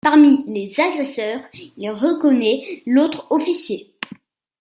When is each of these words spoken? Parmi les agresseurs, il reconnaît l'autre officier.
Parmi 0.03 0.43
les 0.47 0.79
agresseurs, 0.79 1.41
il 1.77 1.91
reconnaît 1.91 2.81
l'autre 2.87 3.27
officier. 3.29 3.93